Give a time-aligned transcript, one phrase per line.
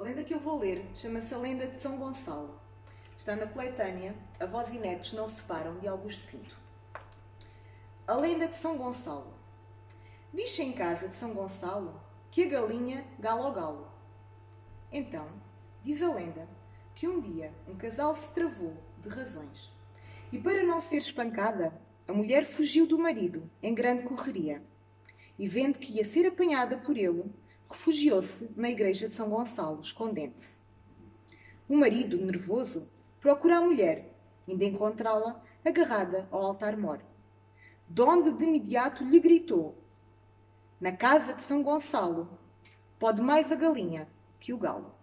[0.00, 2.58] A lenda que eu vou ler chama-se A Lenda de São Gonçalo.
[3.18, 6.56] Está na coletânea Avós e Netos Não Se Separam, de Augusto Pinto.
[8.06, 9.34] A Lenda de São Gonçalo.
[10.32, 12.00] Diz-se em casa de São Gonçalo
[12.30, 13.92] que a galinha galo ao galo.
[14.90, 15.28] Então,
[15.84, 16.48] diz a lenda
[16.94, 19.70] que um dia um casal se travou de razões.
[20.32, 21.78] E para não ser espancada,
[22.08, 24.62] a mulher fugiu do marido em grande correria.
[25.38, 27.30] E vendo que ia ser apanhada por ele,
[27.70, 30.58] refugiou-se na igreja de São Gonçalo, escondendo-se.
[31.68, 34.12] O marido, nervoso, procura a mulher,
[34.46, 37.00] indo encontrá-la agarrada ao altar-mor.
[37.88, 39.78] Donde de imediato lhe gritou:
[40.80, 42.28] Na casa de São Gonçalo,
[42.98, 44.08] pode mais a galinha
[44.40, 44.99] que o galo.